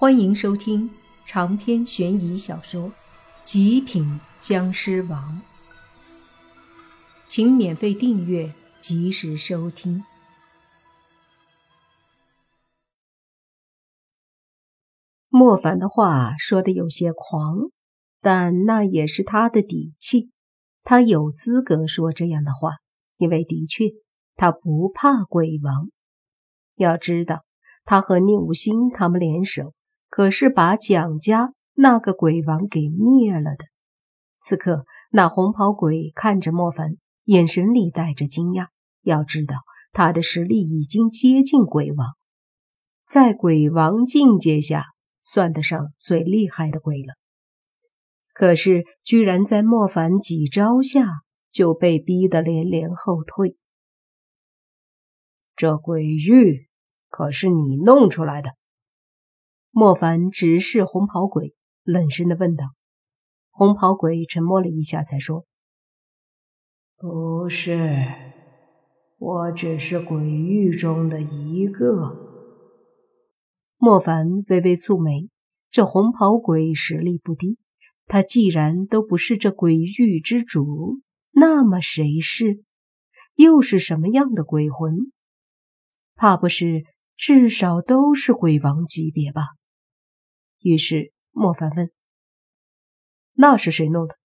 [0.00, 0.88] 欢迎收听
[1.26, 2.82] 长篇悬疑小说
[3.42, 5.42] 《极品僵尸王》，
[7.26, 10.04] 请免费订阅，及时收听。
[15.30, 17.56] 莫凡的话说的有些狂，
[18.20, 20.30] 但那也是他的底气，
[20.84, 22.76] 他有资格说这样的话，
[23.16, 23.86] 因为的确
[24.36, 25.90] 他不怕鬼王。
[26.76, 27.42] 要知道，
[27.84, 29.74] 他和宁无心他们联手。
[30.08, 33.64] 可是把蒋家那个鬼王给灭了的。
[34.40, 38.68] 此刻，那红袍鬼看着莫凡，眼神里带着惊讶。
[39.02, 39.56] 要知道，
[39.92, 42.08] 他的实力已经接近鬼王，
[43.06, 44.84] 在鬼王境界下
[45.22, 47.14] 算得上最厉害的鬼了。
[48.32, 53.56] 可是，居然在莫凡几招下就被逼得连连后退。
[55.56, 56.68] 这鬼玉
[57.08, 58.50] 可是你弄出来的？
[59.80, 62.64] 莫凡直视红袍鬼，冷声的问道
[63.52, 65.46] ：“红袍鬼沉默了一下，才说
[66.98, 68.04] ：‘不是，
[69.18, 72.26] 我只是鬼域中的一个。’”
[73.78, 75.28] 莫凡微微蹙眉，
[75.70, 77.56] 这红袍鬼实力不低，
[78.06, 80.98] 他既然都不是这鬼域之主，
[81.30, 82.64] 那么谁是？
[83.36, 85.12] 又是什么样的鬼魂？
[86.16, 86.82] 怕不是
[87.16, 89.50] 至少都是鬼王级别吧？
[90.60, 91.90] 于是莫凡问
[93.34, 94.16] ：“那是谁弄的？”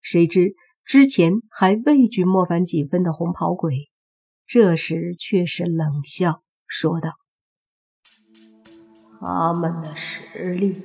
[0.00, 3.90] 谁知之前还畏惧莫凡几分的红袍鬼，
[4.46, 7.10] 这时却是冷笑说道
[9.20, 10.80] ：“他们的实力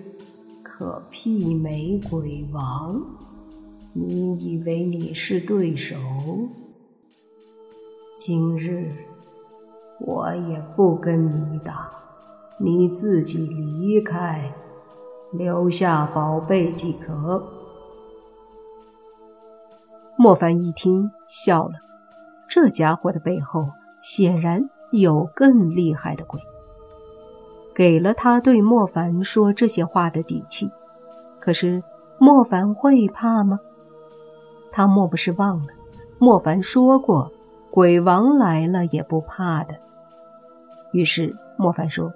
[0.62, 3.02] 可媲美鬼王，
[3.94, 5.96] 你以为你是对手？
[8.18, 8.94] 今日
[10.02, 11.92] 我也不跟你打。”
[12.60, 14.54] 你自己离开，
[15.32, 17.44] 留下宝贝即可。
[20.16, 21.74] 莫凡一听笑了，
[22.48, 23.68] 这家伙的背后
[24.02, 26.40] 显然有更厉害的鬼，
[27.74, 30.72] 给了他对莫凡说这些话的底气。
[31.40, 31.84] 可是
[32.20, 33.60] 莫凡会怕吗？
[34.72, 35.74] 他莫不是忘了
[36.20, 37.32] 莫凡说过，
[37.72, 39.74] 鬼王来了也不怕的。
[40.94, 42.14] 于是莫凡说。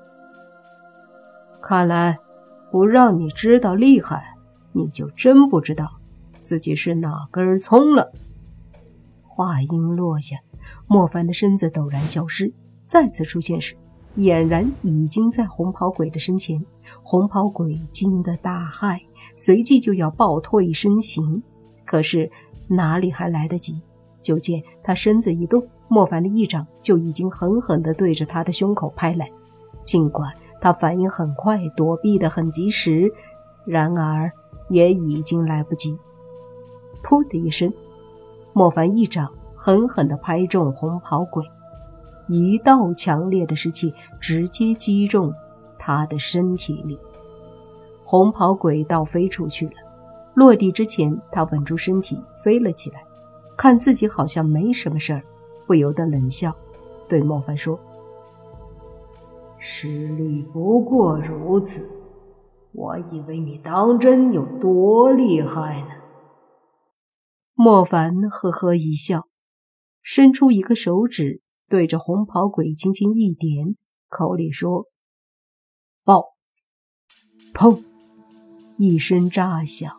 [1.61, 2.17] 看来，
[2.71, 4.35] 不让你知道厉害，
[4.71, 5.89] 你就真不知道
[6.39, 8.11] 自己是哪根葱了。
[9.23, 10.37] 话音落下，
[10.87, 12.53] 莫凡的身子陡然消失，
[12.83, 13.75] 再次出现时，
[14.17, 16.63] 俨然已经在红袍鬼的身前。
[17.03, 18.99] 红袍鬼惊得大骇，
[19.35, 21.43] 随即就要暴退身形，
[21.85, 22.31] 可是
[22.67, 23.81] 哪里还来得及？
[24.21, 29.29] 就见他身子一动，莫凡的一掌就已经狠狠地对着他的胸口拍来，
[29.83, 30.33] 尽管。
[30.59, 33.11] 他反应很快，躲避的很及时，
[33.65, 34.31] 然而
[34.69, 35.97] 也已经来不及。
[37.03, 37.71] 噗的一声，
[38.53, 41.43] 莫凡一掌狠狠地拍中红袍鬼，
[42.27, 45.33] 一道强烈的湿气直接击中
[45.77, 46.99] 他的身体里。
[48.03, 49.73] 红袍鬼倒飞出去了，
[50.33, 53.03] 落地之前，他稳住身体飞了起来，
[53.55, 55.21] 看自己好像没什么事儿，
[55.65, 56.53] 不由得冷笑，
[57.07, 57.79] 对莫凡说。
[59.59, 61.89] 实力不过如此，
[62.73, 65.87] 我以为你当真有多厉害呢？
[67.53, 69.27] 莫凡呵呵一笑，
[70.03, 73.75] 伸出一个手指，对着红袍鬼轻轻一点，
[74.09, 74.85] 口里说
[76.05, 76.35] ：“爆！”
[77.53, 77.83] 砰！
[78.77, 79.91] 一声炸响，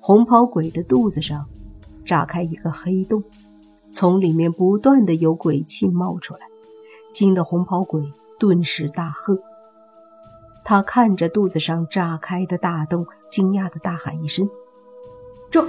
[0.00, 1.48] 红袍鬼的肚子上
[2.04, 3.22] 炸开一个黑洞，
[3.92, 6.40] 从里面不断的有鬼气冒出来，
[7.12, 8.02] 惊得红袍鬼。
[8.40, 9.38] 顿时大喝，
[10.64, 14.48] 他看着肚子上炸开的大洞，惊讶的大喊一声
[15.52, 15.62] ：“这，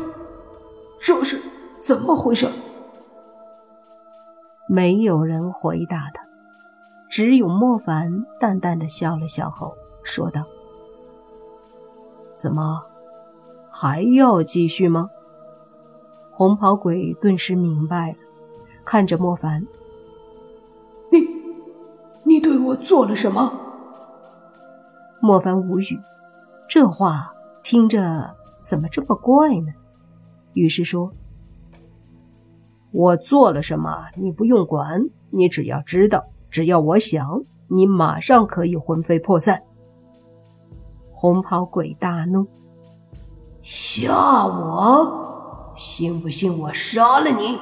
[0.99, 1.37] 这是
[1.81, 2.47] 怎么回事？”
[4.69, 6.23] 没有人回答他，
[7.09, 10.45] 只有莫凡淡淡的笑了笑后说道
[12.37, 12.81] ：“怎么，
[13.69, 15.09] 还要继续吗？”
[16.31, 18.17] 红袍鬼顿时明白了，
[18.85, 19.67] 看着莫凡。
[22.31, 23.51] 你对我做了什么？
[25.19, 25.99] 莫凡无语，
[26.69, 27.29] 这话
[27.61, 29.73] 听着怎么这么怪呢？
[30.53, 31.11] 于是说
[32.93, 39.61] ：“我做了什么，你不用管，你只要知道，只要我想，你马上可以魂飞魄散。”
[41.11, 42.47] 红袍鬼大怒
[43.61, 44.13] ：“吓
[44.47, 45.73] 我？
[45.75, 47.59] 信不信我杀了你？”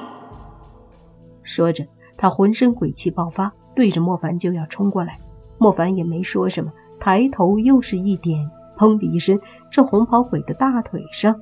[1.42, 1.84] 说着，
[2.16, 3.52] 他浑身鬼气爆发。
[3.74, 5.18] 对着莫凡就要冲过来，
[5.58, 9.38] 莫凡也没说什么，抬头又是一点，砰的一声，
[9.70, 11.34] 这红袍鬼的大腿上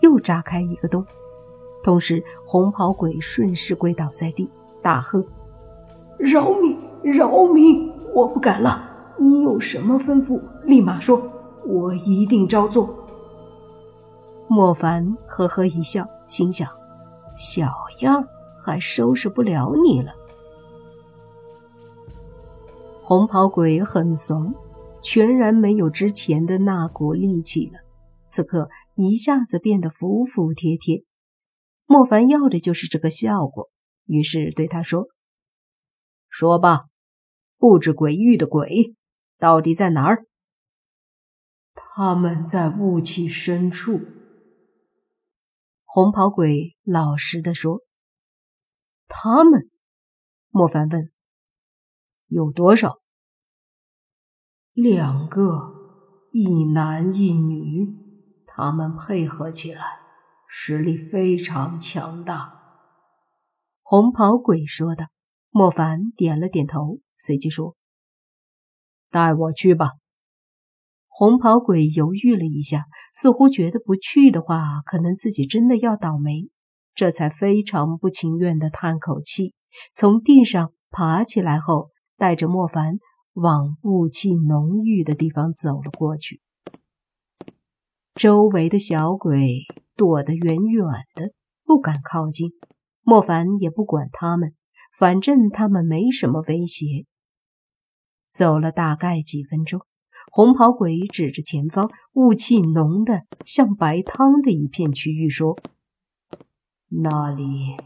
[0.00, 1.04] 又扎开一个洞，
[1.84, 4.50] 同时红袍鬼顺势跪倒在地，
[4.82, 5.24] 大喝
[6.18, 6.76] ：“饶命！
[7.02, 7.92] 饶命！
[8.12, 8.82] 我不敢了！
[9.18, 11.22] 你有什么吩咐，立马说，
[11.64, 12.92] 我一定照做。”
[14.48, 16.68] 莫凡呵呵一笑，心想
[17.36, 18.24] ：“小样，
[18.58, 20.12] 还收拾不了你了。”
[23.08, 24.52] 红袍鬼很怂。
[25.00, 27.78] 全然没有之前的那股力气了，
[28.26, 31.04] 此刻一下子变得服服帖帖。
[31.84, 33.70] 莫凡要的就是这个效果，
[34.06, 35.06] 于是对他说
[36.28, 36.86] ：“说吧，
[37.58, 38.96] 布置鬼域的鬼
[39.38, 40.26] 到底在哪儿？”
[41.76, 44.00] 他们在雾气深处。
[45.84, 47.82] 红袍鬼老实的说
[49.06, 49.70] ：“他们？”
[50.50, 51.12] 莫凡问
[52.28, 53.00] ：“有多少？”
[54.74, 55.72] 两个，
[56.32, 57.94] 一男一女，
[58.46, 60.00] 他们配合起来，
[60.48, 62.52] 实力非常强大。
[63.82, 65.08] 红袍鬼说的。
[65.50, 67.76] 莫凡点了点头，随即说
[69.10, 69.92] ：“带我去吧。”
[71.08, 72.84] 红袍鬼犹豫了一下，
[73.14, 76.50] 似乎觉得不去的话，可能自己真的要倒霉，
[76.94, 79.54] 这才非常不情愿的叹口气，
[79.94, 82.98] 从地上爬起来后，带着莫凡。
[83.38, 86.40] 往雾气浓郁的地方走了过去，
[88.14, 92.52] 周围的小鬼躲得远远的，不敢靠近。
[93.02, 94.54] 莫凡也不管他们，
[94.98, 97.04] 反正他们没什么威胁。
[98.30, 99.82] 走了大概几分钟，
[100.32, 105.58] 红袍鬼指着前方雾气浓的像白汤的一片区域说
[106.88, 107.76] ：“那里。”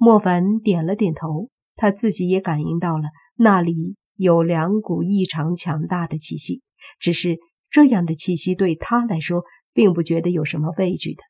[0.00, 3.04] 莫凡点了点头，他自己也感应到了。
[3.36, 6.60] 那里有两股异常强大的气息，
[6.98, 7.38] 只是
[7.70, 11.22] 这样的气息对他来说并不觉得有什么畏惧的。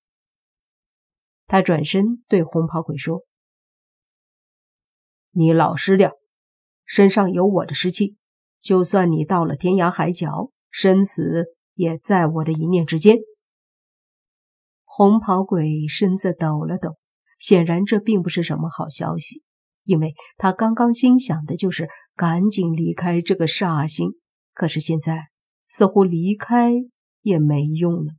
[1.46, 3.22] 他转身对红袍鬼说
[5.32, 6.12] ：“你老实点，
[6.84, 8.16] 身上有我的尸气，
[8.60, 13.18] 就算你到了天涯海角，生死也在我的一念之间。”
[14.84, 16.96] 红袍鬼身子抖了抖，
[17.38, 19.42] 显然这并不是什么好消息。
[19.88, 24.10] 因为他刚刚心想的就是赶紧离开这个煞星，
[24.52, 25.28] 可是现在
[25.70, 26.74] 似乎离开
[27.22, 28.12] 也没用了。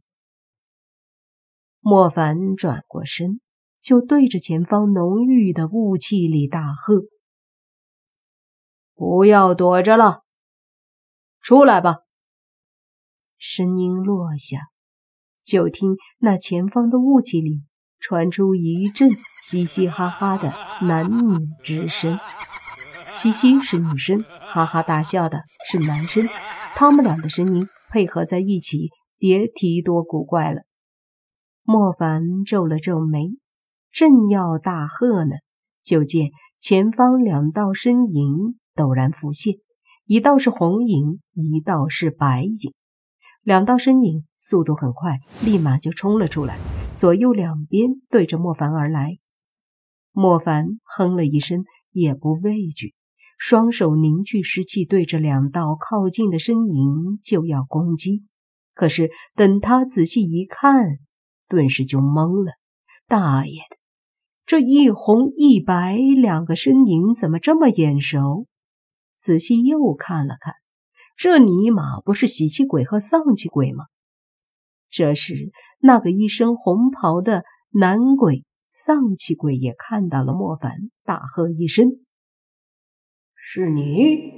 [1.80, 3.40] 莫凡转过身，
[3.82, 7.04] 就对着前方浓郁的雾气里大喝
[8.96, 10.24] ：“不要躲着了，
[11.40, 12.00] 出来吧！”
[13.38, 14.70] 声音落下，
[15.44, 17.62] 就听那前方的雾气里。
[18.00, 19.10] 传出一阵
[19.44, 20.54] 嘻嘻哈哈的
[20.88, 22.18] 男女之声，
[23.14, 26.28] 嘻嘻是女生，哈哈大笑的是男生，
[26.76, 30.62] 他们俩的声音配合在一起，别提多古怪了。
[31.64, 33.32] 莫凡皱了皱眉，
[33.92, 35.36] 正要大喝呢，
[35.84, 36.30] 就见
[36.60, 39.56] 前方两道身影陡然浮现，
[40.06, 42.74] 一道是红影，一道是白影，
[43.44, 46.58] 两道身影速度很快，立马就冲了出来。
[47.00, 49.20] 左右两边对着莫凡而来，
[50.12, 52.94] 莫凡哼了一声，也不畏惧，
[53.38, 58.26] 双手凝聚湿气，对着两道靠近的身影就要攻击。
[58.74, 60.98] 可是等他仔细一看，
[61.48, 62.52] 顿时就懵了
[63.08, 63.78] ：“大爷的，
[64.46, 68.46] 这一红一白两个身影怎么这么眼熟？”
[69.22, 70.54] 仔细又看了看，
[71.16, 73.86] 这尼玛不是喜气鬼和丧气鬼吗？
[74.90, 75.54] 这时。
[75.80, 80.72] 那个一身红袍的男鬼丧气鬼也看到了莫凡，
[81.04, 81.88] 大喝一声
[83.36, 84.34] ：“是你！”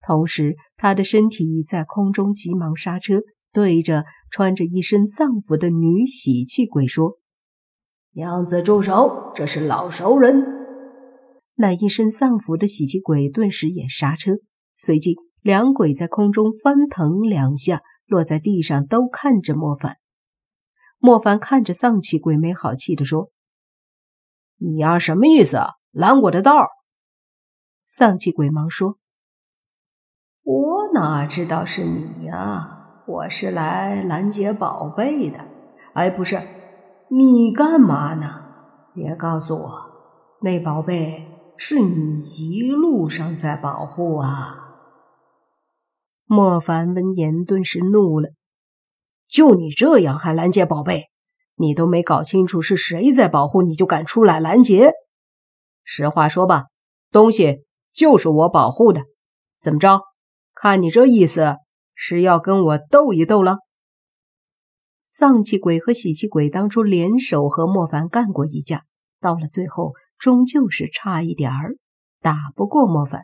[0.00, 7.18] 同时，他的身体在空中急忙刹车，对着穿着一身丧服的女喜气鬼说
[8.14, 9.32] ：“娘子住手！
[9.34, 10.44] 这是老熟人。”
[11.58, 14.32] 那一身丧服的喜气鬼顿时也刹车，
[14.76, 19.96] 随即两鬼在空中翻腾两下，落在地上，都看着莫凡。
[20.98, 23.30] 莫凡看着丧气鬼，没好气地说
[24.58, 25.74] ：“你丫什么意思啊？
[25.92, 26.54] 拦我的道？”
[27.86, 28.98] 丧气鬼忙说
[30.42, 33.02] ：“我哪知道是你呀？
[33.06, 35.38] 我是来拦截宝贝的。
[35.94, 36.40] 哎，不是，
[37.10, 38.44] 你干嘛呢？
[38.92, 39.70] 别告诉我，
[40.40, 44.62] 那宝贝是你一路上在保护啊！”
[46.26, 48.30] 莫凡闻言顿时怒了。
[49.28, 51.04] 就你这样还拦截宝贝？
[51.56, 54.92] 你都没搞清楚是谁在保护，你就敢出来拦截？
[55.84, 56.64] 实话说吧，
[57.10, 59.02] 东西就是我保护的，
[59.60, 60.00] 怎么着？
[60.54, 61.56] 看你这意思，
[61.94, 63.58] 是要跟我斗一斗了？
[65.04, 68.84] 丧气鬼和喜气鬼当初联手和莫凡干过一架，
[69.20, 71.76] 到了最后，终究是差一点儿
[72.20, 73.22] 打不过莫凡，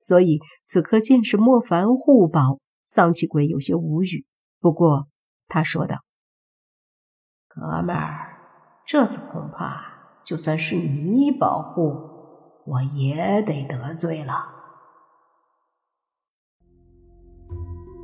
[0.00, 4.24] 所以此刻见是莫凡互保，丧气鬼有些无语。
[4.58, 5.06] 不过
[5.48, 6.04] 他说道
[7.48, 8.38] ：“哥们儿，
[8.86, 14.54] 这次恐怕就算是你保护，我也得得罪了。”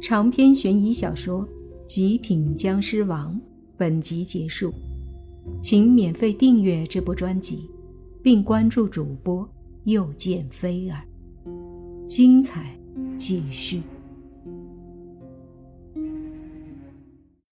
[0.02, 1.46] 长篇悬疑小说。
[1.86, 3.34] 《极品僵尸王》
[3.76, 4.72] 本集结束，
[5.60, 7.70] 请免费订阅这部专辑，
[8.22, 9.46] 并关注主播
[9.84, 11.04] 又见菲儿，
[12.08, 12.74] 精彩
[13.18, 13.82] 继续。